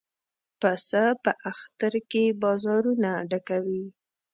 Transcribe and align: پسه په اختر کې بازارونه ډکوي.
پسه 0.59 1.03
په 1.23 1.31
اختر 1.49 1.93
کې 2.11 2.23
بازارونه 2.41 3.09
ډکوي. 3.29 3.83